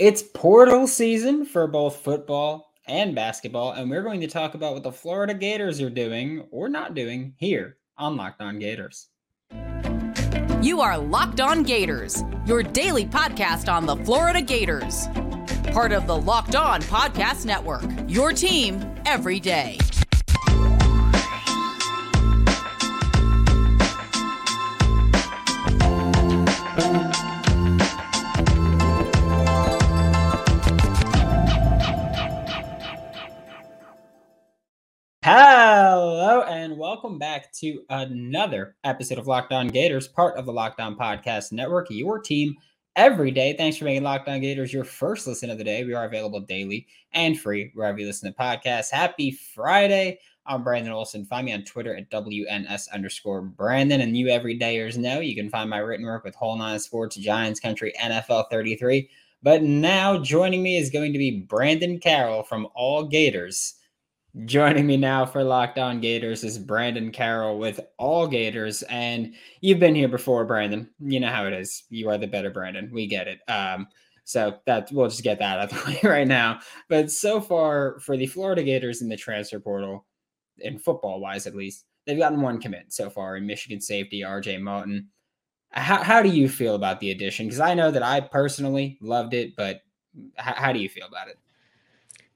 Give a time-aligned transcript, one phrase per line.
[0.00, 4.82] It's portal season for both football and basketball, and we're going to talk about what
[4.82, 9.08] the Florida Gators are doing or not doing here on Locked On Gators.
[10.62, 15.06] You are Locked On Gators, your daily podcast on the Florida Gators.
[15.70, 19.76] Part of the Locked On Podcast Network, your team every day.
[37.02, 41.50] Welcome back to another episode of Locked On Gators, part of the Locked On Podcast
[41.50, 42.54] Network, your team
[42.94, 43.54] every day.
[43.56, 45.82] Thanks for making Locked On Gators your first listen of the day.
[45.82, 48.90] We are available daily and free wherever you listen to podcasts.
[48.90, 50.18] Happy Friday.
[50.44, 51.24] I'm Brandon Olson.
[51.24, 54.02] Find me on Twitter at WNS underscore Brandon.
[54.02, 57.60] And you everydayers know you can find my written work with Whole Nine Sports, Giants
[57.60, 59.08] Country, NFL 33.
[59.42, 63.76] But now joining me is going to be Brandon Carroll from All Gators.
[64.44, 69.80] Joining me now for Locked On Gators is Brandon Carroll with All Gators, and you've
[69.80, 70.88] been here before, Brandon.
[71.00, 71.82] You know how it is.
[71.90, 72.90] You are the better Brandon.
[72.92, 73.40] We get it.
[73.48, 73.88] Um,
[74.22, 76.60] so that we'll just get that out of the way right now.
[76.88, 80.06] But so far for the Florida Gators in the transfer portal,
[80.58, 84.60] in football wise at least, they've gotten one commit so far in Michigan safety RJ
[84.60, 85.06] Moten.
[85.72, 87.46] How, how do you feel about the addition?
[87.46, 89.80] Because I know that I personally loved it, but
[90.36, 91.36] how, how do you feel about it?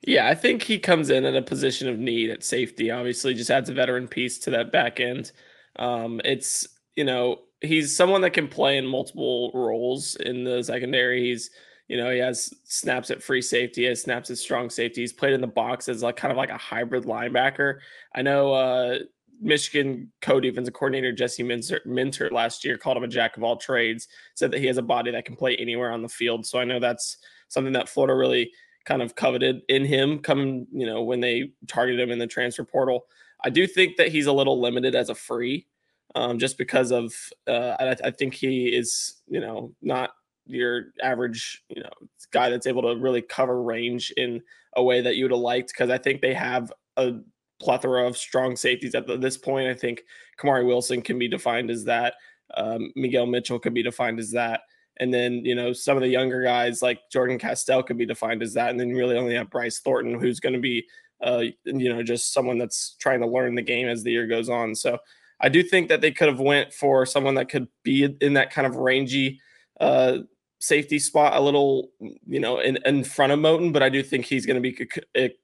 [0.07, 2.91] Yeah, I think he comes in at a position of need at safety.
[2.91, 5.33] Obviously, just adds a veteran piece to that back end.
[5.77, 11.23] Um, it's you know he's someone that can play in multiple roles in the secondary.
[11.23, 11.51] He's
[11.89, 15.01] you know he has snaps at free safety, he has snaps at strong safety.
[15.01, 17.79] He's played in the box as like kind of like a hybrid linebacker.
[18.15, 18.99] I know uh,
[19.41, 24.09] Michigan co-defensive coordinator Jesse Minter, Minter last year called him a jack of all trades.
[24.35, 26.45] Said that he has a body that can play anywhere on the field.
[26.45, 27.17] So I know that's
[27.49, 28.51] something that Florida really
[28.85, 32.65] kind of coveted in him coming, you know, when they targeted him in the transfer
[32.65, 33.07] portal.
[33.45, 35.67] I do think that he's a little limited as a free,
[36.15, 37.15] um, just because of
[37.47, 40.11] uh, I, I, think he is, you know, not
[40.47, 41.91] your average, you know,
[42.31, 44.43] guy that's able to really cover range in
[44.77, 45.69] a way that you would have liked.
[45.69, 47.15] Because I think they have a
[47.61, 49.69] plethora of strong safeties at this point.
[49.69, 50.03] I think
[50.39, 52.15] Kamari Wilson can be defined as that.
[52.55, 54.63] Um, Miguel Mitchell could be defined as that.
[54.99, 58.43] And then, you know, some of the younger guys like Jordan Castell could be defined
[58.43, 58.71] as that.
[58.71, 60.87] And then you really only have Bryce Thornton, who's going to be,
[61.23, 64.49] uh, you know, just someone that's trying to learn the game as the year goes
[64.49, 64.75] on.
[64.75, 64.99] So
[65.41, 68.53] I do think that they could have went for someone that could be in that
[68.53, 69.41] kind of rangy
[69.81, 70.19] uh,
[70.61, 71.91] safety spot a little,
[72.27, 73.73] you know, in, in front of Moten.
[73.73, 75.35] But I do think he's going to be a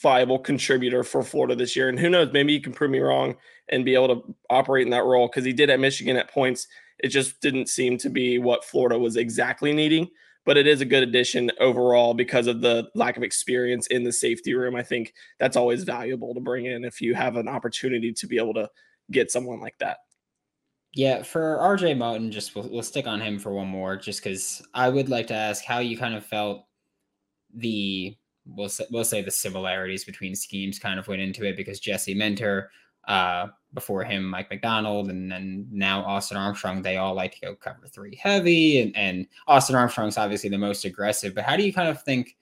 [0.00, 1.88] viable contributor for Florida this year.
[1.88, 3.34] And who knows, maybe he can prove me wrong
[3.70, 6.68] and be able to operate in that role because he did at Michigan at points–
[6.98, 10.08] it just didn't seem to be what Florida was exactly needing.
[10.44, 14.12] But it is a good addition overall because of the lack of experience in the
[14.12, 14.74] safety room.
[14.74, 18.38] I think that's always valuable to bring in if you have an opportunity to be
[18.38, 18.70] able to
[19.10, 19.98] get someone like that.
[20.94, 24.66] Yeah, for RJ Moten, just we'll, we'll stick on him for one more, just because
[24.72, 26.64] I would like to ask how you kind of felt
[27.54, 28.16] the
[28.46, 32.14] we'll say, we'll say the similarities between schemes kind of went into it because Jesse
[32.14, 32.70] Minter
[33.06, 37.54] uh, before him, Mike Macdonald, and then now Austin Armstrong, they all like to go
[37.54, 38.80] cover three heavy.
[38.80, 41.34] And, and Austin Armstrong's obviously the most aggressive.
[41.34, 42.36] But how do you kind of think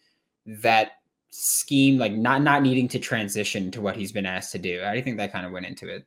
[0.47, 0.92] that
[1.31, 4.92] scheme, like not not needing to transition to what he's been asked to do, how
[4.92, 6.06] do you think that kind of went into it?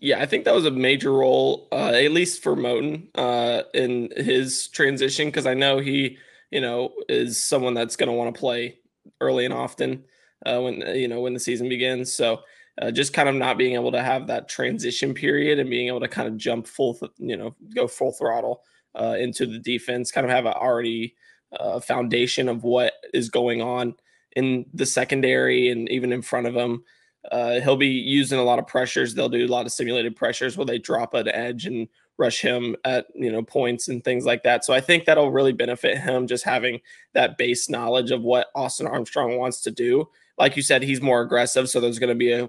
[0.00, 4.10] Yeah, I think that was a major role, uh, at least for Moten, uh, in
[4.16, 6.18] his transition, because I know he,
[6.52, 8.78] you know, is someone that's going to want to play
[9.20, 10.04] early and often
[10.46, 12.12] uh, when you know when the season begins.
[12.12, 12.40] So
[12.80, 16.00] uh, just kind of not being able to have that transition period and being able
[16.00, 18.62] to kind of jump full, th- you know, go full throttle
[18.98, 21.14] uh, into the defense, kind of have a already
[21.58, 23.94] uh, foundation of what is going on
[24.36, 26.84] in the secondary and even in front of him.
[27.32, 29.14] Uh, he'll be using a lot of pressures.
[29.14, 32.74] They'll do a lot of simulated pressures where they drop an edge and rush him
[32.84, 34.64] at you know points and things like that.
[34.64, 36.80] So I think that'll really benefit him just having
[37.14, 40.08] that base knowledge of what Austin Armstrong wants to do.
[40.38, 42.48] Like you said, he's more aggressive, so there's going to be a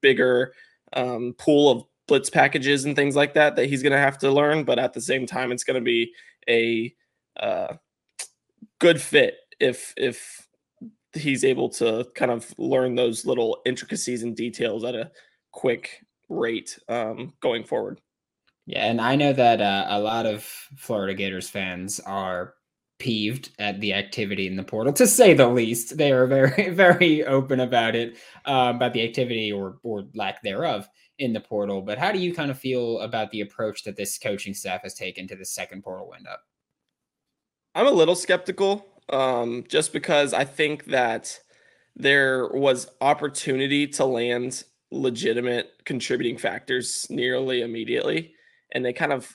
[0.00, 0.52] bigger
[0.92, 4.30] um, pool of blitz packages and things like that that he's going to have to
[4.30, 4.64] learn.
[4.64, 6.12] But at the same time, it's going to be
[6.48, 6.94] a
[7.38, 7.74] uh,
[8.78, 10.48] good fit if if
[11.12, 15.10] he's able to kind of learn those little intricacies and details at a
[15.52, 18.00] quick rate um, going forward.
[18.66, 20.44] Yeah, and I know that uh, a lot of
[20.76, 22.54] Florida Gators fans are
[23.00, 25.96] peeved at the activity in the portal, to say the least.
[25.96, 28.16] They are very, very open about it,
[28.46, 30.88] uh, about the activity or or lack thereof
[31.18, 31.82] in the portal.
[31.82, 34.94] But how do you kind of feel about the approach that this coaching staff has
[34.94, 36.36] taken to the second portal window?
[37.74, 41.38] I'm a little skeptical um, just because I think that
[41.96, 48.34] there was opportunity to land legitimate contributing factors nearly immediately.
[48.72, 49.34] And they kind of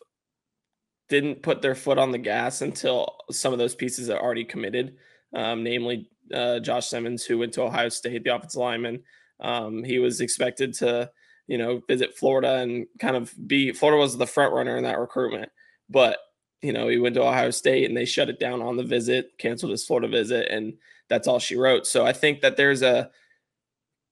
[1.10, 4.96] didn't put their foot on the gas until some of those pieces are already committed,
[5.34, 9.04] um, namely uh, Josh Simmons, who went to Ohio State, the offensive lineman.
[9.40, 11.12] Um, he was expected to,
[11.48, 15.00] you know, visit Florida and kind of be Florida was the front runner in that
[15.00, 15.52] recruitment.
[15.90, 16.18] But,
[16.62, 19.38] you know, he went to Ohio State and they shut it down on the visit,
[19.38, 20.74] canceled his Florida visit, and
[21.10, 21.86] that's all she wrote.
[21.86, 23.12] So I think that there's a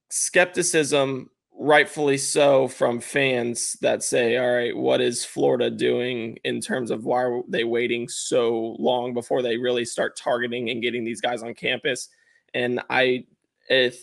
[0.10, 6.90] skepticism rightfully so from fans that say all right what is florida doing in terms
[6.90, 11.22] of why are they waiting so long before they really start targeting and getting these
[11.22, 12.10] guys on campus?
[12.54, 13.26] And i,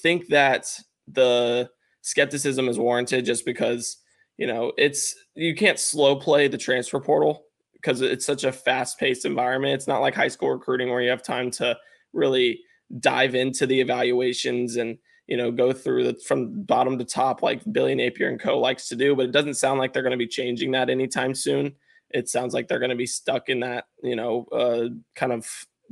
[0.03, 0.73] think that
[1.07, 1.69] the
[2.03, 3.99] skepticism is warranted just because
[4.39, 7.45] you know it's you can't slow play the transfer portal
[7.81, 9.75] because it's such a fast paced environment.
[9.75, 11.77] It's not like high school recruiting where you have time to
[12.13, 12.61] really
[12.99, 14.99] dive into the evaluations and
[15.31, 18.89] you know, go through the from bottom to top like Billy Napier and Co likes
[18.89, 21.73] to do, but it doesn't sound like they're going to be changing that anytime soon.
[22.11, 25.49] It sounds like they're going to be stuck in that, you know, uh, kind of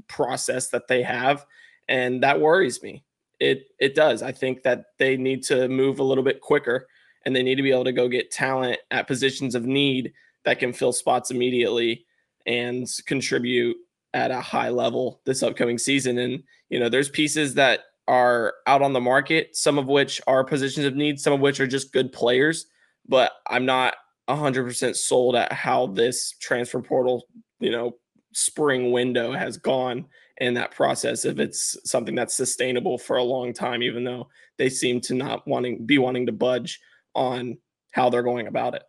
[0.09, 1.47] process that they have,
[1.89, 3.05] and that worries me.
[3.39, 4.23] It it does.
[4.23, 6.89] I think that they need to move a little bit quicker,
[7.25, 10.13] and they need to be able to go get talent at positions of need
[10.45, 12.07] that can fill spots immediately
[12.45, 13.77] and contribute
[14.15, 16.19] at a high level this upcoming season.
[16.19, 20.43] And you know, there's pieces that are out on the market, some of which are
[20.43, 22.67] positions of need, some of which are just good players.
[23.07, 23.95] But I'm not
[24.29, 27.27] 100% sold at how this transfer portal,
[27.61, 27.97] you know,
[28.33, 30.07] spring window has gone
[30.39, 34.69] in that process if it's something that's sustainable for a long time even though they
[34.69, 36.81] seem to not wanting be wanting to budge
[37.15, 37.59] on
[37.93, 38.85] how they're going about it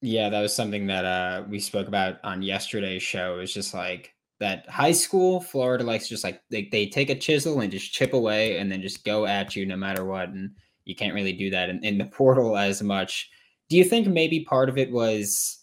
[0.00, 4.12] yeah that was something that uh we spoke about on yesterday's show it's just like
[4.42, 8.12] that high school Florida likes just like they, they take a chisel and just chip
[8.12, 10.30] away and then just go at you no matter what.
[10.30, 10.50] And
[10.84, 13.30] you can't really do that in, in the portal as much.
[13.70, 15.62] Do you think maybe part of it was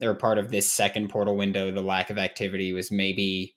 [0.00, 3.56] or part of this second portal window, the lack of activity was maybe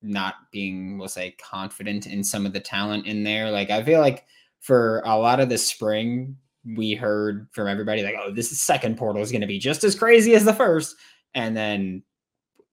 [0.00, 3.50] not being, we'll say, confident in some of the talent in there.
[3.50, 4.24] Like I feel like
[4.60, 9.20] for a lot of the spring, we heard from everybody like, oh, this second portal
[9.20, 10.96] is going to be just as crazy as the first.
[11.34, 12.02] And then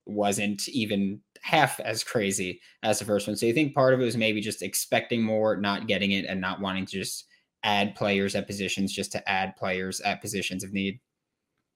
[0.10, 3.36] wasn't even half as crazy as the first one.
[3.36, 6.42] So you think part of it was maybe just expecting more, not getting it, and
[6.42, 7.26] not wanting to just
[7.64, 11.00] add players at positions just to add players at positions of need?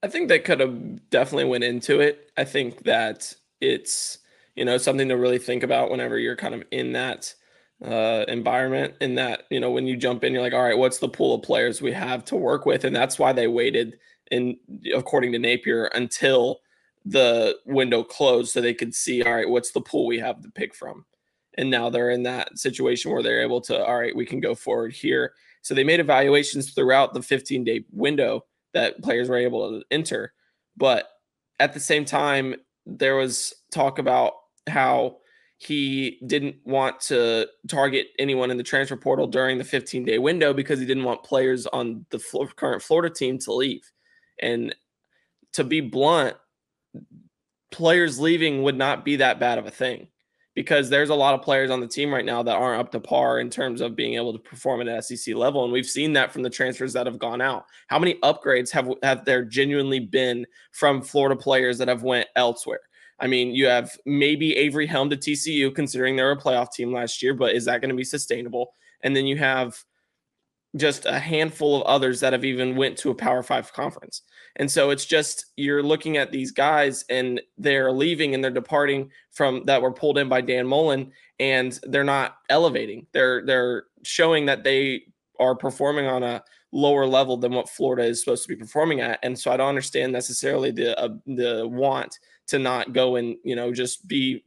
[0.02, 2.30] I think that could have definitely went into it.
[2.36, 4.18] I think that it's
[4.54, 7.34] you know something to really think about whenever you're kind of in that
[7.84, 8.94] uh, environment.
[9.00, 11.34] In that you know when you jump in, you're like, all right, what's the pool
[11.34, 13.98] of players we have to work with, and that's why they waited.
[14.30, 14.56] And
[14.94, 16.60] according to Napier, until
[17.04, 20.50] the window closed so they could see, all right, what's the pool we have to
[20.50, 21.04] pick from?
[21.56, 24.54] And now they're in that situation where they're able to, all right, we can go
[24.54, 25.34] forward here.
[25.62, 30.32] So they made evaluations throughout the 15 day window that players were able to enter.
[30.76, 31.08] But
[31.60, 32.56] at the same time,
[32.86, 34.34] there was talk about
[34.68, 35.18] how
[35.58, 40.52] he didn't want to target anyone in the transfer portal during the 15 day window
[40.52, 42.18] because he didn't want players on the
[42.56, 43.90] current Florida team to leave.
[44.40, 44.74] And
[45.52, 46.36] to be blunt,
[47.74, 50.06] players leaving would not be that bad of a thing
[50.54, 53.00] because there's a lot of players on the team right now that aren't up to
[53.00, 56.32] par in terms of being able to perform at SEC level, and we've seen that
[56.32, 57.64] from the transfers that have gone out.
[57.88, 62.80] How many upgrades have have there genuinely been from Florida players that have went elsewhere?
[63.18, 66.92] I mean, you have maybe Avery Helm to TCU, considering they were a playoff team
[66.92, 68.74] last year, but is that going to be sustainable?
[69.02, 69.76] And then you have
[70.76, 74.22] just a handful of others that have even went to a power five conference.
[74.56, 79.10] And so it's just you're looking at these guys and they're leaving and they're departing
[79.32, 83.06] from that were pulled in by dan mullen and they're not elevating.
[83.12, 85.02] They're they're showing that they
[85.38, 89.20] are performing on a lower level than what florida is supposed to be performing at.
[89.22, 93.54] And so i don't understand necessarily the uh, the want to not go and you
[93.54, 94.44] know just be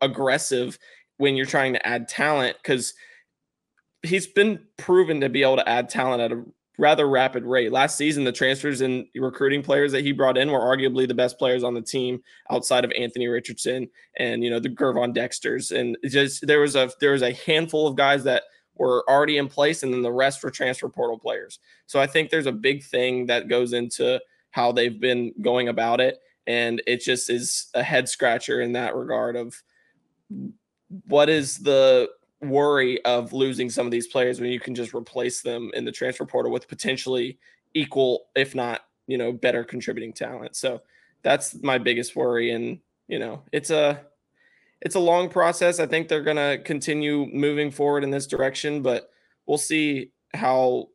[0.00, 0.78] aggressive
[1.16, 2.94] when you're trying to add talent because
[4.02, 6.44] he's been proven to be able to add talent at a
[6.78, 7.72] rather rapid rate.
[7.72, 11.38] Last season, the transfers and recruiting players that he brought in were arguably the best
[11.38, 13.88] players on the team outside of Anthony Richardson
[14.18, 15.76] and you know the Gervon Dexters.
[15.76, 18.44] And just there was a there was a handful of guys that
[18.76, 21.58] were already in place, and then the rest were transfer portal players.
[21.86, 24.20] So I think there's a big thing that goes into
[24.52, 28.94] how they've been going about it, and it just is a head scratcher in that
[28.94, 29.54] regard of
[31.06, 32.08] what is the
[32.40, 35.92] worry of losing some of these players when you can just replace them in the
[35.92, 37.38] transfer portal with potentially
[37.74, 40.54] equal, if not, you know, better contributing talent.
[40.56, 40.82] So
[41.22, 42.52] that's my biggest worry.
[42.52, 42.78] And,
[43.08, 44.04] you know, it's a
[44.80, 45.80] it's a long process.
[45.80, 49.10] I think they're going to continue moving forward in this direction, but
[49.46, 50.88] we'll see how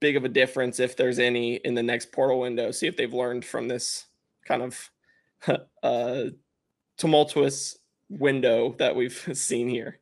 [0.00, 2.70] big of a difference, if there's any, in the next portal window.
[2.70, 4.06] See if they've learned from this
[4.46, 4.90] kind of
[5.82, 6.24] uh,
[6.96, 7.78] tumultuous
[8.08, 9.98] window that we've seen here.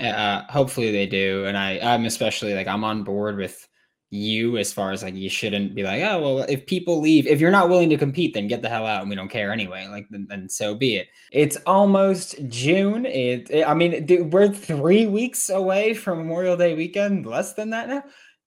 [0.00, 3.66] Uh, hopefully they do, and I I'm especially like I'm on board with
[4.10, 7.40] you as far as like you shouldn't be like oh well if people leave if
[7.40, 9.86] you're not willing to compete then get the hell out and we don't care anyway
[9.88, 14.48] like then, then so be it it's almost june it, it i mean dude, we're
[14.48, 18.02] three weeks away from memorial day weekend less than that now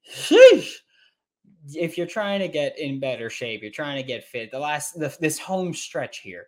[0.10, 0.76] Sheesh.
[1.76, 4.98] if you're trying to get in better shape you're trying to get fit the last
[4.98, 6.48] the, this home stretch here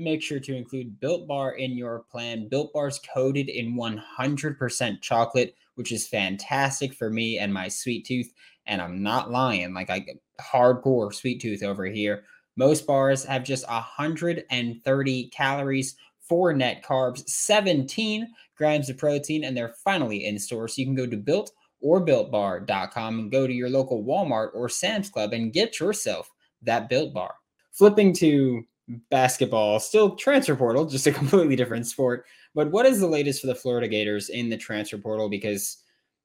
[0.00, 5.54] make sure to include built bar in your plan built bars coated in 100% chocolate
[5.74, 8.32] which is fantastic for me and my sweet tooth
[8.66, 9.74] and I'm not lying.
[9.74, 10.06] Like I
[10.40, 12.24] hardcore sweet tooth over here.
[12.56, 19.74] Most bars have just 130 calories, four net carbs, 17 grams of protein, and they're
[19.84, 20.68] finally in store.
[20.68, 24.68] So you can go to built or builtbar.com and go to your local Walmart or
[24.68, 26.30] Sam's Club and get yourself
[26.62, 27.34] that built bar.
[27.72, 28.62] Flipping to
[29.10, 32.26] basketball, still transfer portal, just a completely different sport.
[32.54, 35.28] But what is the latest for the Florida Gators in the transfer portal?
[35.28, 35.78] Because,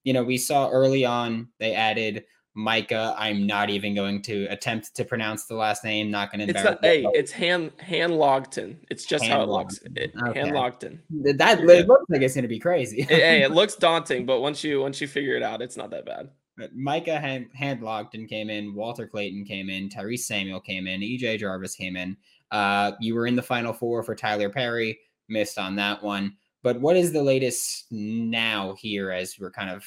[0.04, 3.14] you know, we saw early on they added Micah.
[3.16, 6.10] I'm not even going to attempt to pronounce the last name.
[6.10, 6.52] Not going to.
[6.52, 6.78] It's not.
[6.82, 8.76] Hey, it's Han Han Logton.
[8.90, 9.78] It's just Han how it looks.
[9.94, 10.40] It, okay.
[10.40, 10.98] Han Logton.
[11.36, 13.02] That it looks like it's going to be crazy.
[13.02, 16.06] hey, it looks daunting, but once you once you figure it out, it's not that
[16.06, 16.30] bad.
[16.56, 18.74] But Micah Han, Hand Logton came in.
[18.74, 19.90] Walter Clayton came in.
[19.90, 21.02] Tyrese Samuel came in.
[21.02, 22.16] EJ Jarvis came in.
[22.50, 24.98] Uh, you were in the final four for Tyler Perry.
[25.28, 26.36] Missed on that one.
[26.62, 29.84] But what is the latest now here as we're kind of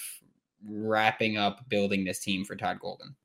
[0.66, 3.16] wrapping up building this team for Todd Golden?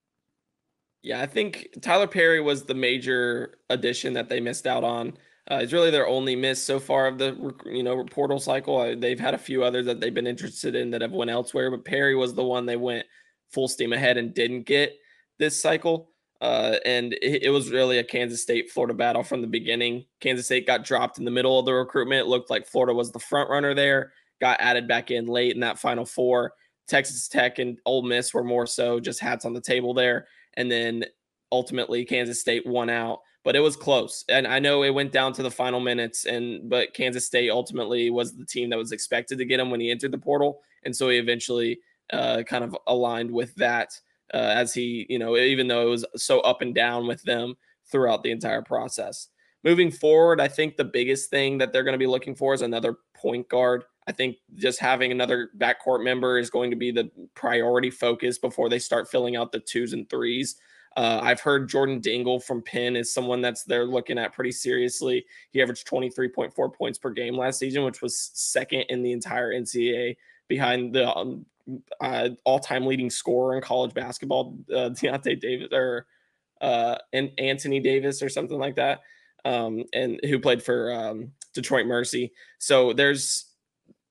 [1.02, 5.18] Yeah, I think Tyler Perry was the major addition that they missed out on.
[5.50, 8.78] Uh, it's really their only miss so far of the you know portal cycle.
[8.78, 11.70] Uh, they've had a few others that they've been interested in that have went elsewhere,
[11.70, 13.04] but Perry was the one they went
[13.50, 14.94] full steam ahead and didn't get
[15.38, 16.10] this cycle.
[16.44, 20.04] Uh, and it, it, was really a Kansas State Florida battle from the beginning.
[20.20, 22.20] Kansas State got dropped in the middle of the recruitment.
[22.20, 24.12] It looked like Florida was the front runner there.
[24.42, 26.52] Got added back in late in that Final Four.
[26.86, 30.26] Texas Tech and Ole Miss were more so just hats on the table there.
[30.52, 31.06] And then
[31.50, 34.22] ultimately Kansas State won out, but it was close.
[34.28, 38.10] And I know it went down to the final minutes and but Kansas State ultimately
[38.10, 40.60] was the team that was expected to get him when he entered the portal.
[40.84, 41.78] And so he eventually
[42.12, 43.98] uh, kind of aligned with that
[44.32, 47.54] uh, as he, you know, even though it was so up and down with them
[47.90, 49.28] throughout the entire process.
[49.62, 52.62] Moving forward, I think the biggest thing that they're going to be looking for is
[52.62, 53.84] another point guard.
[54.06, 58.68] I think just having another backcourt member is going to be the priority focus before
[58.68, 60.56] they start filling out the twos and threes.
[60.96, 65.24] Uh, I've heard Jordan Dingle from Penn is someone that's they're looking at pretty seriously.
[65.50, 70.16] He averaged 23.4 points per game last season, which was second in the entire NCAA
[70.46, 71.46] behind the um,
[72.00, 76.06] uh, all-time leading scorer in college basketball, uh, Deontay Davis or
[76.60, 79.00] uh, and Anthony Davis or something like that,
[79.44, 82.32] um, and who played for um, Detroit Mercy.
[82.58, 83.46] So there's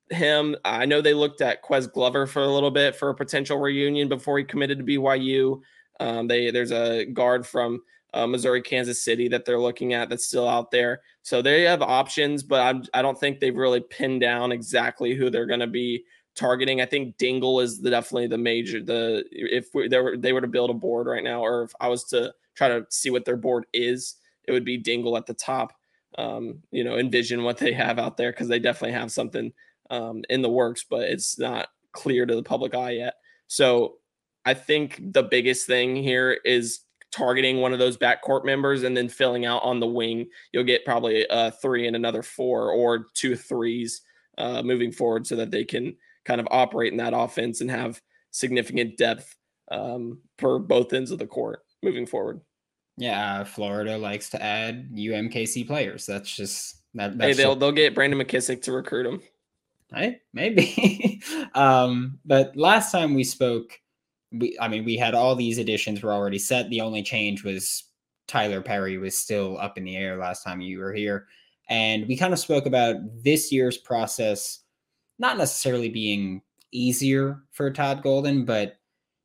[0.10, 0.56] him.
[0.64, 4.10] I know they looked at Ques Glover for a little bit for a potential reunion
[4.10, 5.62] before he committed to BYU.
[6.00, 7.82] Um, they there's a guard from
[8.14, 11.02] uh, Missouri, Kansas City that they're looking at that's still out there.
[11.24, 15.30] So they have options, but I'm, I don't think they've really pinned down exactly who
[15.30, 16.04] they're going to be
[16.36, 16.82] targeting.
[16.82, 18.82] I think Dingle is the, definitely the major.
[18.82, 21.74] The if we, they were they were to build a board right now, or if
[21.80, 25.26] I was to try to see what their board is, it would be Dingle at
[25.26, 25.74] the top.
[26.16, 29.52] Um, you know, envision what they have out there because they definitely have something
[29.90, 33.16] um, in the works, but it's not clear to the public eye yet.
[33.48, 33.96] So
[34.46, 39.08] I think the biggest thing here is targeting one of those backcourt members and then
[39.08, 40.28] filling out on the wing.
[40.52, 44.02] You'll get probably a three and another four or two threes
[44.38, 48.02] uh, moving forward so that they can kind of operate in that offense and have
[48.32, 49.36] significant depth
[49.72, 52.42] um, for both ends of the court moving forward.
[52.98, 56.06] Yeah, Florida likes to add UMKC players.
[56.06, 57.18] That's just that.
[57.18, 59.22] That's hey, they'll they'll get Brandon McKissic to recruit them.
[59.94, 61.22] Hey, maybe.
[61.56, 63.80] um, but last time we spoke,
[64.32, 66.70] we I mean we had all these additions were already set.
[66.70, 67.86] The only change was
[68.28, 71.28] Tyler Perry was still up in the air last time you were here.
[71.70, 74.60] And we kind of spoke about this year's process
[75.20, 76.42] not necessarily being
[76.72, 78.76] easier for Todd Golden, but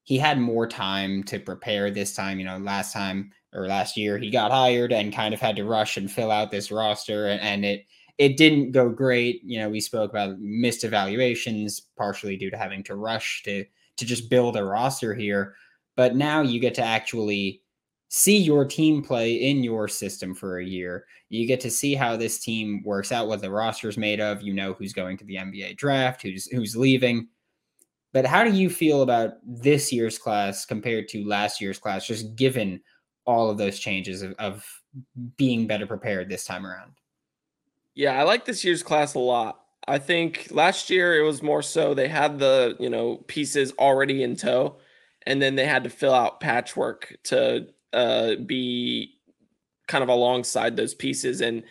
[0.05, 2.39] he had more time to prepare this time.
[2.39, 5.65] You know, last time or last year he got hired and kind of had to
[5.65, 7.87] rush and fill out this roster and, and it
[8.19, 9.41] it didn't go great.
[9.45, 13.65] You know, we spoke about missed evaluations, partially due to having to rush to
[13.97, 15.55] to just build a roster here.
[15.97, 17.63] But now you get to actually
[18.09, 21.05] see your team play in your system for a year.
[21.29, 24.43] You get to see how this team works out, what the roster's made of.
[24.43, 27.29] You know who's going to the NBA draft, who's who's leaving.
[28.13, 32.35] But how do you feel about this year's class compared to last year's class, just
[32.37, 32.81] given
[33.27, 34.67] all of those changes of, of
[35.37, 36.93] being better prepared this time around?
[37.95, 39.61] Yeah, I like this year's class a lot.
[39.87, 44.23] I think last year it was more so they had the, you know, pieces already
[44.23, 44.79] in tow
[45.27, 49.15] and then they had to fill out patchwork to uh, be
[49.87, 51.41] kind of alongside those pieces.
[51.41, 51.63] And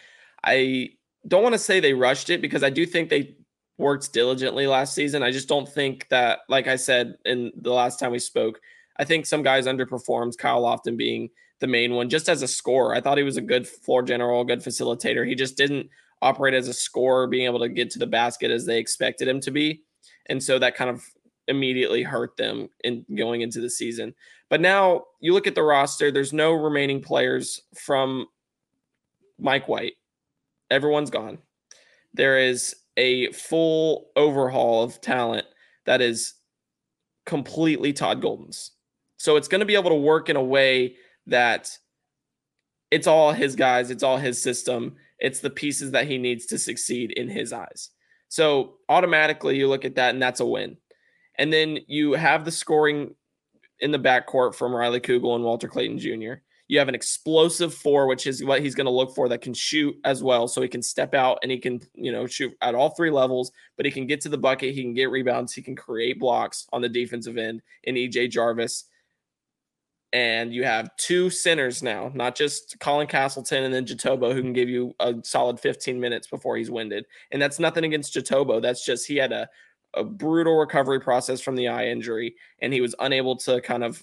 [0.43, 0.89] I
[1.27, 3.36] don't want to say they rushed it because I do think they
[3.77, 5.24] worked diligently last season.
[5.24, 8.59] I just don't think that, like I said in the last time we spoke,
[8.97, 12.95] I think some guys underperformed, Kyle Lofton being the main one, just as a scorer.
[12.95, 15.27] I thought he was a good floor general, good facilitator.
[15.27, 15.89] He just didn't
[16.21, 19.39] operate as a scorer, being able to get to the basket as they expected him
[19.41, 19.83] to be.
[20.27, 21.03] And so that kind of
[21.47, 24.13] immediately hurt them in going into the season.
[24.50, 28.27] But now you look at the roster, there's no remaining players from
[29.39, 29.94] Mike White.
[30.72, 31.39] Everyone's gone.
[32.13, 35.46] There is a full overhaul of talent
[35.86, 36.34] that is
[37.25, 38.72] completely Todd Golden's.
[39.18, 40.96] So it's going to be able to work in a way
[41.27, 41.77] that
[42.89, 46.58] it's all his guys, it's all his system, it's the pieces that he needs to
[46.58, 47.89] succeed in his eyes.
[48.30, 50.77] So automatically you look at that and that's a win.
[51.38, 53.16] And then you have the scoring
[53.79, 56.41] in the backcourt from Riley Kugel and Walter Clayton Jr.
[56.69, 59.53] You have an explosive four, which is what he's going to look for that can
[59.53, 60.48] shoot as well.
[60.48, 63.51] So he can step out and he can, you know, shoot at all three levels,
[63.77, 64.74] but he can get to the bucket.
[64.74, 65.53] He can get rebounds.
[65.53, 68.86] He can create blocks on the defensive end in EJ Jarvis.
[70.13, 74.53] And you have two centers now, not just Colin Castleton and then Jitoboh, who can
[74.53, 77.05] give you a solid 15 minutes before he's winded.
[77.31, 78.62] And that's nothing against Jitoboh.
[78.62, 79.50] That's just he had a
[79.94, 84.01] a brutal recovery process from the eye injury, and he was unable to kind of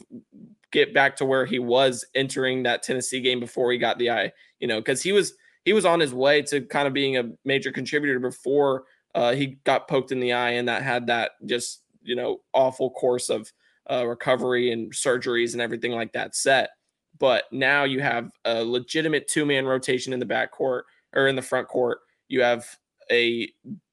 [0.72, 4.32] get back to where he was entering that Tennessee game before he got the eye.
[4.58, 7.30] You know, because he was he was on his way to kind of being a
[7.44, 11.82] major contributor before uh, he got poked in the eye, and that had that just
[12.02, 13.52] you know awful course of
[13.90, 16.70] uh, recovery and surgeries and everything like that set.
[17.18, 21.36] But now you have a legitimate two man rotation in the back court or in
[21.36, 21.98] the front court.
[22.28, 22.66] You have
[23.10, 23.48] a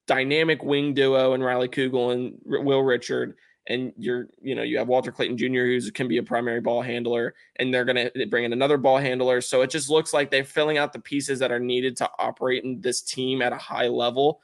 [0.06, 3.36] dynamic wing duo and Riley Kugel and Will Richard.
[3.68, 6.82] And you're, you know, you have Walter Clayton Jr., who can be a primary ball
[6.82, 9.40] handler, and they're going to eh, bring in another ball handler.
[9.40, 12.64] So it just looks like they're filling out the pieces that are needed to operate
[12.64, 14.40] in this team at a high level.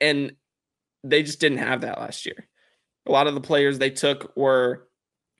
[0.00, 0.32] And
[1.04, 2.48] they just didn't have that last year.
[3.06, 4.88] A lot of the players they took were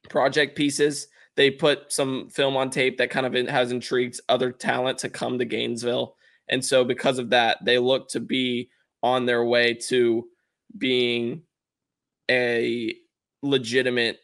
[0.09, 1.09] project pieces.
[1.35, 5.39] They put some film on tape that kind of has intrigued other talent to come
[5.39, 6.17] to Gainesville.
[6.49, 8.69] And so, because of that, they look to be
[9.03, 10.29] on their way to
[10.77, 11.43] being
[12.31, 12.95] a
[13.43, 14.21] legitimate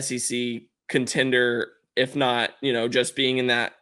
[0.00, 3.74] SEC contender, if not, you know, just being in that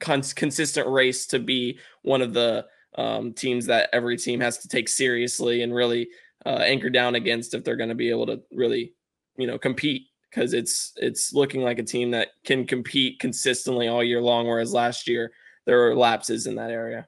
[0.00, 4.68] cons- consistent race to be one of the um, teams that every team has to
[4.68, 6.08] take seriously and really
[6.44, 8.94] uh, anchor down against if they're going to be able to really,
[9.36, 14.02] you know, compete because it's it's looking like a team that can compete consistently all
[14.02, 14.46] year long.
[14.46, 15.32] Whereas last year
[15.64, 17.06] there were lapses in that area.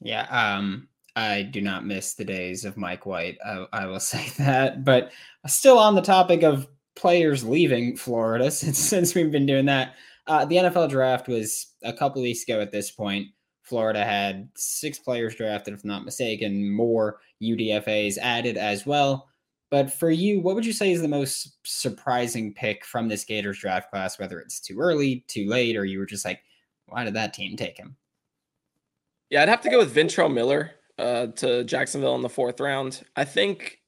[0.00, 3.38] Yeah, um, I do not miss the days of Mike White.
[3.44, 4.84] I, I, will say that.
[4.84, 5.12] But
[5.46, 9.94] still on the topic of players leaving Florida, since since we've been doing that,
[10.26, 12.60] uh, the NFL draft was a couple weeks ago.
[12.60, 13.28] At this point,
[13.62, 19.28] Florida had six players drafted, if not mistaken, more UDFA's added as well.
[19.70, 23.60] But for you, what would you say is the most surprising pick from this Gators
[23.60, 24.18] draft class?
[24.18, 26.40] Whether it's too early, too late, or you were just like,
[26.86, 27.96] why did that team take him?
[29.30, 33.02] Yeah, I'd have to go with Ventrell Miller uh, to Jacksonville in the fourth round.
[33.16, 33.78] I think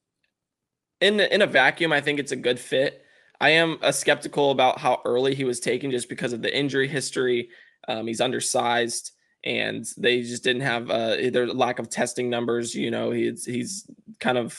[1.01, 3.01] in in a vacuum, I think it's a good fit.
[3.39, 6.87] I am a skeptical about how early he was taken just because of the injury
[6.87, 7.49] history.
[7.87, 9.11] Um, he's undersized,
[9.43, 12.73] and they just didn't have uh, either lack of testing numbers.
[12.73, 14.57] You know, he's he's kind of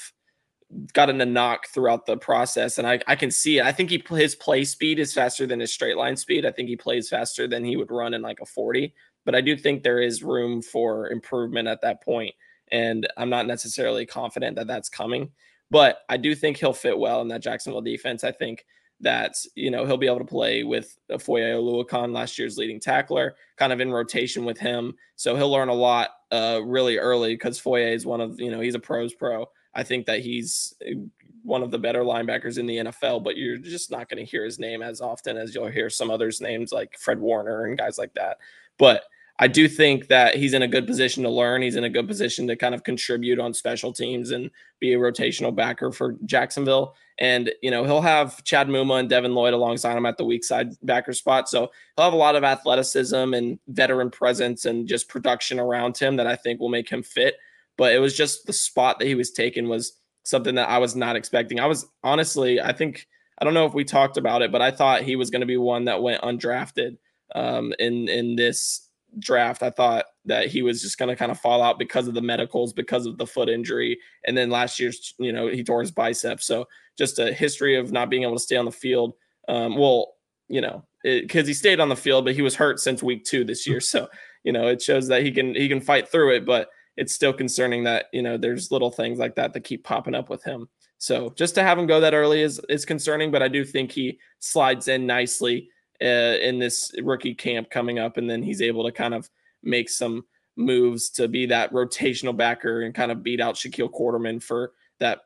[0.93, 3.65] gotten a knock throughout the process, and I, I can see it.
[3.65, 6.47] I think he his play speed is faster than his straight line speed.
[6.47, 9.41] I think he plays faster than he would run in like a forty but I
[9.41, 12.35] do think there is room for improvement at that point,
[12.73, 15.31] and I'm not necessarily confident that that's coming.
[15.71, 18.23] But I do think he'll fit well in that Jacksonville defense.
[18.25, 18.65] I think
[19.01, 23.35] that you know he'll be able to play with Foye Oluokun, last year's leading tackler,
[23.57, 24.95] kind of in rotation with him.
[25.17, 28.61] So he'll learn a lot uh, really early because Foye is one of you know
[28.61, 29.47] he's a pros pro.
[29.75, 31.01] I think that he's uh,
[31.43, 34.45] one of the better linebackers in the NFL, but you're just not going to hear
[34.45, 37.99] his name as often as you'll hear some others' names like Fred Warner and guys
[37.99, 38.39] like that.
[38.79, 39.05] But
[39.41, 41.61] I do think that he's in a good position to learn.
[41.61, 44.99] He's in a good position to kind of contribute on special teams and be a
[44.99, 46.95] rotational backer for Jacksonville.
[47.19, 50.45] And, you know, he'll have Chad Muma and Devin Lloyd alongside him at the weak
[50.45, 51.49] side backer spot.
[51.49, 56.17] So he'll have a lot of athleticism and veteran presence and just production around him
[56.17, 57.35] that I think will make him fit.
[57.77, 60.95] But it was just the spot that he was taken was something that I was
[60.95, 61.59] not expecting.
[61.59, 63.09] I was honestly, I think,
[63.41, 65.47] I don't know if we talked about it, but I thought he was going to
[65.47, 66.99] be one that went undrafted
[67.35, 68.84] um, in in this
[69.19, 69.63] draft.
[69.63, 72.23] I thought that he was just going to kind of fall out because of the
[72.23, 75.91] medicals, because of the foot injury, and then last year's, you know, he tore his
[75.91, 76.41] bicep.
[76.41, 79.15] So just a history of not being able to stay on the field.
[79.49, 80.15] Um, well,
[80.49, 83.45] you know, because he stayed on the field, but he was hurt since week two
[83.45, 83.81] this year.
[83.81, 84.09] So
[84.45, 87.33] you know, it shows that he can he can fight through it, but it's still
[87.33, 90.69] concerning that you know there's little things like that that keep popping up with him.
[90.99, 93.91] So just to have him go that early is is concerning, but I do think
[93.91, 95.69] he slides in nicely
[96.03, 99.29] uh, in this rookie camp coming up, and then he's able to kind of
[99.63, 100.25] make some
[100.57, 105.21] moves to be that rotational backer and kind of beat out Shaquille Quarterman for that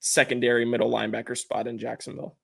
[0.00, 2.36] secondary middle linebacker spot in Jacksonville.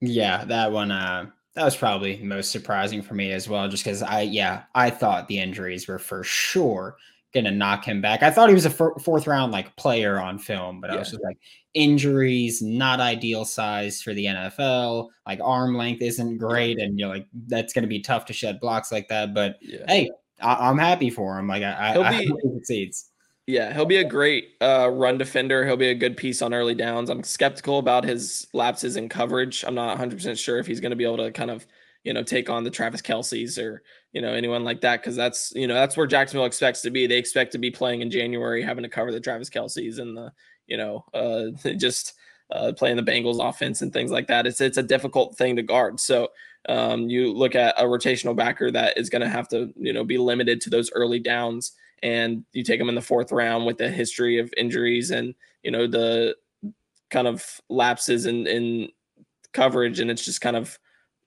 [0.00, 4.02] Yeah, that one uh that was probably most surprising for me as well, just because
[4.02, 6.96] I yeah, I thought the injuries were for sure
[7.34, 8.22] gonna knock him back.
[8.22, 10.96] I thought he was a f- fourth round like player on film, but yeah.
[10.96, 11.38] I was just like
[11.74, 15.08] injuries, not ideal size for the NFL.
[15.26, 18.92] Like arm length isn't great, and you're like that's gonna be tough to shed blocks
[18.92, 19.34] like that.
[19.34, 19.84] But yeah.
[19.88, 21.48] hey, I- am happy for him.
[21.48, 23.10] Like I, He'll I, be, I he succeeds.
[23.46, 25.66] Yeah, he'll be a great uh, run defender.
[25.66, 27.10] He'll be a good piece on early downs.
[27.10, 29.64] I'm skeptical about his lapses in coverage.
[29.66, 31.66] I'm not 100% sure if he's going to be able to kind of,
[32.04, 35.02] you know, take on the Travis Kelce's or, you know, anyone like that.
[35.02, 37.06] Cause that's, you know, that's where Jacksonville expects to be.
[37.06, 40.32] They expect to be playing in January, having to cover the Travis Kelce's and the,
[40.66, 42.14] you know, uh, just
[42.50, 44.46] uh, playing the Bengals offense and things like that.
[44.46, 45.98] It's, it's a difficult thing to guard.
[45.98, 46.28] So
[46.68, 50.04] um, you look at a rotational backer that is going to have to, you know,
[50.04, 51.72] be limited to those early downs
[52.04, 55.70] and you take him in the fourth round with a history of injuries and you
[55.70, 56.36] know the
[57.10, 58.88] kind of lapses in in
[59.52, 60.78] coverage and it's just kind of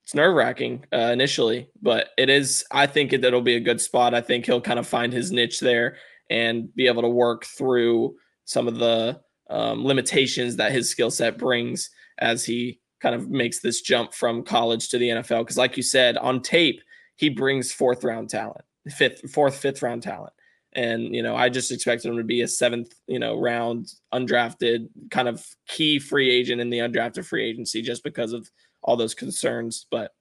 [0.08, 2.64] it's nerve wracking uh, initially, but it is.
[2.72, 4.14] I think it, it'll be a good spot.
[4.14, 5.98] I think he'll kind of find his niche there
[6.30, 8.16] and be able to work through
[8.46, 11.90] some of the um, limitations that his skill set brings
[12.20, 15.40] as he kind of makes this jump from college to the NFL.
[15.40, 16.82] Because, like you said, on tape,
[17.18, 20.32] he brings fourth round talent, fifth, fourth, fifth round talent.
[20.72, 24.88] And, you know, I just expected him to be a seventh, you know, round undrafted
[25.12, 28.50] kind of key free agent in the undrafted free agency just because of
[28.88, 29.86] all those concerns.
[29.92, 30.16] But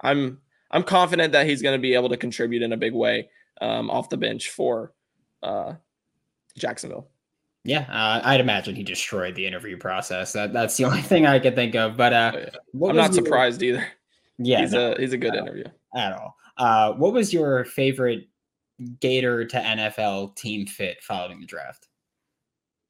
[0.00, 0.38] I'm
[0.70, 3.28] I'm confident that he's going to be able to contribute in a big way
[3.60, 4.94] um, off the bench for
[5.42, 5.74] uh,
[6.56, 7.08] Jacksonville.
[7.64, 10.32] Yeah, uh, I'd imagine he destroyed the interview process.
[10.32, 11.96] That that's the only thing I could think of.
[11.96, 12.88] But uh, oh, yeah.
[12.88, 13.24] I'm not your...
[13.24, 13.86] surprised either.
[14.38, 15.64] Yeah, he's no, a he's a good interview
[15.94, 16.36] at all.
[16.56, 18.28] Uh, what was your favorite
[19.00, 21.88] Gator to NFL team fit following the draft?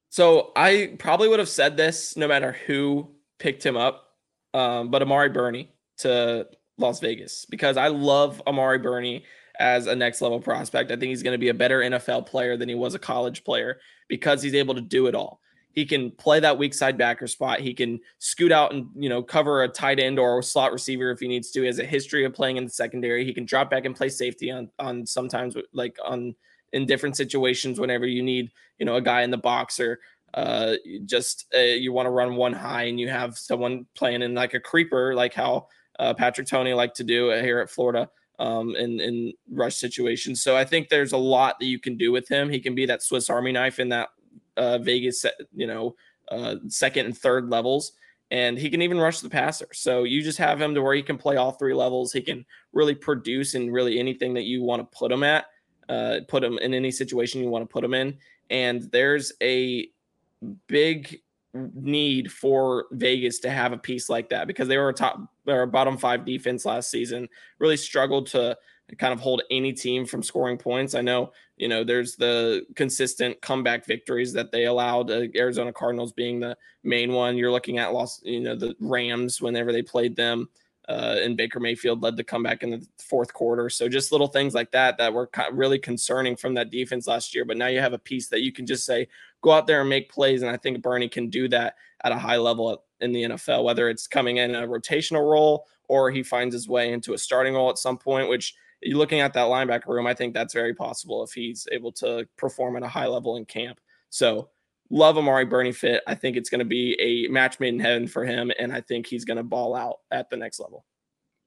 [0.09, 4.12] So I probably would have said this no matter who picked him up,
[4.53, 9.25] um, but Amari Burney to Las Vegas because I love Amari Burney
[9.59, 10.91] as a next level prospect.
[10.91, 13.43] I think he's going to be a better NFL player than he was a college
[13.43, 15.39] player because he's able to do it all.
[15.71, 17.59] He can play that weak side backer spot.
[17.59, 21.09] He can scoot out and you know cover a tight end or a slot receiver
[21.09, 21.61] if he needs to.
[21.61, 23.25] He has a history of playing in the secondary.
[23.25, 26.35] He can drop back and play safety on on sometimes like on
[26.73, 29.99] in different situations whenever you need you know a guy in the box or
[30.33, 34.33] uh, just uh, you want to run one high and you have someone playing in
[34.33, 35.67] like a creeper like how
[35.99, 40.41] uh, Patrick Toney like to do here at Florida um, in in rush situations.
[40.41, 42.49] So I think there's a lot that you can do with him.
[42.49, 44.09] He can be that Swiss Army knife in that
[44.57, 45.95] uh, Vegas, you know,
[46.29, 47.93] uh, second and third levels,
[48.31, 49.67] and he can even rush the passer.
[49.73, 52.11] So you just have him to where he can play all three levels.
[52.11, 55.45] He can really produce in really anything that you want to put him at,
[55.89, 58.17] uh, put him in any situation you want to put him in.
[58.49, 59.87] And there's a
[60.67, 61.21] big
[61.53, 65.61] need for Vegas to have a piece like that because they were a top or
[65.61, 67.29] a bottom five defense last season,
[67.59, 68.57] really struggled to
[68.97, 70.93] kind of hold any team from scoring points.
[70.95, 75.09] I know, you know, there's the consistent comeback victories that they allowed.
[75.09, 77.37] Uh, Arizona Cardinals being the main one.
[77.37, 80.49] You're looking at lost, you know, the Rams whenever they played them.
[80.89, 83.69] Uh, and Baker Mayfield led the comeback in the fourth quarter.
[83.69, 87.45] So just little things like that that were really concerning from that defense last year.
[87.45, 89.07] But now you have a piece that you can just say,
[89.43, 90.41] go out there and make plays.
[90.41, 93.89] And I think Burney can do that at a high level in the NFL, whether
[93.89, 97.69] it's coming in a rotational role or he finds his way into a starting role
[97.69, 101.33] at some point, which looking at that linebacker room, I think that's very possible if
[101.33, 103.79] he's able to perform at a high level in camp.
[104.09, 104.49] So
[104.89, 106.01] love Amari Burney fit.
[106.07, 108.81] I think it's going to be a match made in heaven for him, and I
[108.81, 110.85] think he's going to ball out at the next level.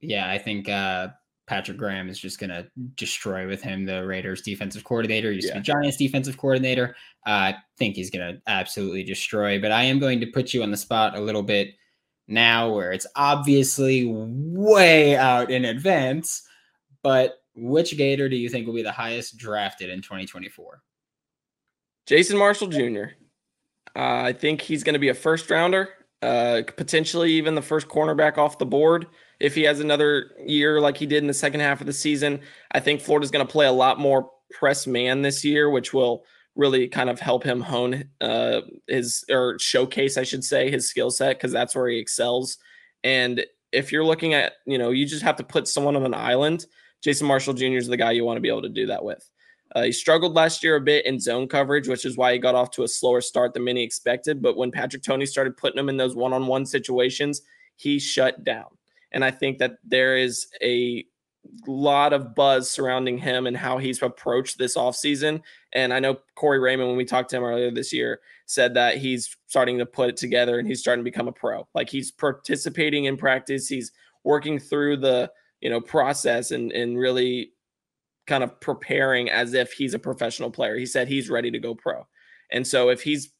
[0.00, 1.08] Yeah, I think uh,
[1.46, 5.54] Patrick Graham is just going to destroy with him the Raiders defensive coordinator, used yeah.
[5.54, 6.96] to be Giants defensive coordinator.
[7.26, 10.62] Uh, I think he's going to absolutely destroy, but I am going to put you
[10.62, 11.74] on the spot a little bit
[12.26, 16.42] now where it's obviously way out in advance,
[17.02, 20.82] but which Gator do you think will be the highest drafted in 2024?
[22.06, 23.04] Jason Marshall Jr.
[23.94, 25.90] Uh, I think he's going to be a first rounder,
[26.22, 29.06] uh, potentially even the first cornerback off the board
[29.40, 32.40] if he has another year like he did in the second half of the season.
[32.72, 36.24] I think Florida's going to play a lot more press man this year, which will
[36.54, 41.10] really kind of help him hone uh, his or showcase, I should say, his skill
[41.10, 42.58] set because that's where he excels.
[43.04, 46.14] And if you're looking at, you know, you just have to put someone on an
[46.14, 46.66] island.
[47.02, 47.76] Jason Marshall Jr.
[47.76, 49.28] is the guy you want to be able to do that with.
[49.74, 52.54] Uh, he struggled last year a bit in zone coverage, which is why he got
[52.54, 54.40] off to a slower start than many expected.
[54.40, 57.42] But when Patrick Toney started putting him in those one on one situations,
[57.76, 58.75] he shut down.
[59.12, 61.04] And I think that there is a
[61.66, 65.40] lot of buzz surrounding him and how he's approached this offseason.
[65.72, 68.98] And I know Corey Raymond, when we talked to him earlier this year, said that
[68.98, 71.66] he's starting to put it together and he's starting to become a pro.
[71.74, 73.92] Like he's participating in practice, he's
[74.24, 77.52] working through the you know process and and really
[78.26, 80.76] kind of preparing as if he's a professional player.
[80.76, 82.06] He said he's ready to go pro.
[82.50, 83.30] And so if he's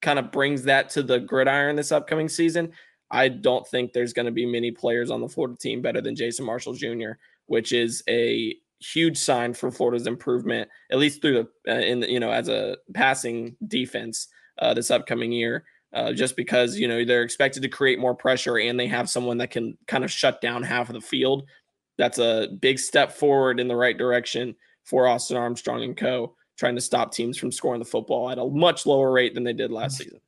[0.00, 2.72] kind of brings that to the gridiron this upcoming season,
[3.10, 6.16] I don't think there's going to be many players on the Florida team better than
[6.16, 7.12] Jason Marshall Jr.,
[7.46, 12.10] which is a huge sign for Florida's improvement, at least through the uh, in the,
[12.10, 15.64] you know as a passing defense uh, this upcoming year.
[15.94, 19.38] Uh, just because you know they're expected to create more pressure and they have someone
[19.38, 21.44] that can kind of shut down half of the field.
[21.96, 26.34] That's a big step forward in the right direction for Austin Armstrong and co.
[26.58, 29.52] Trying to stop teams from scoring the football at a much lower rate than they
[29.52, 30.20] did last season.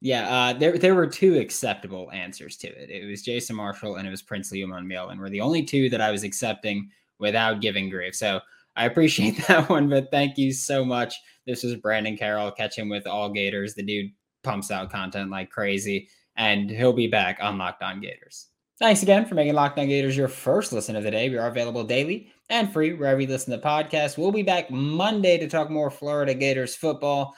[0.00, 2.90] Yeah, uh, there there were two acceptable answers to it.
[2.90, 6.00] It was Jason Marshall and it was Princely Umanmielen, and were the only two that
[6.00, 8.16] I was accepting without giving grief.
[8.16, 8.40] So
[8.76, 11.14] I appreciate that one, but thank you so much.
[11.46, 12.50] This was Brandon Carroll.
[12.50, 13.74] Catch him with all Gators.
[13.74, 18.46] The dude pumps out content like crazy, and he'll be back on Locked On Gators.
[18.78, 21.28] Thanks again for making Locked On Gators your first listen of the day.
[21.28, 24.16] We are available daily and free wherever you listen to podcasts.
[24.16, 27.34] We'll be back Monday to talk more Florida Gators football.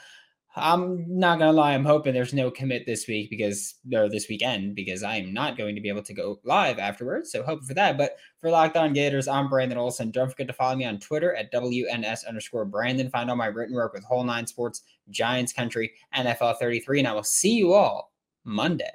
[0.55, 4.75] I'm not gonna lie, I'm hoping there's no commit this week because or this weekend
[4.75, 7.31] because I am not going to be able to go live afterwards.
[7.31, 7.97] So hope for that.
[7.97, 10.11] But for Locked On Gators, I'm Brandon Olson.
[10.11, 13.09] Don't forget to follow me on Twitter at WNS underscore Brandon.
[13.09, 17.13] Find all my written work with Whole Nine Sports, Giants Country, NFL 33, and I
[17.13, 18.13] will see you all
[18.43, 18.91] Monday.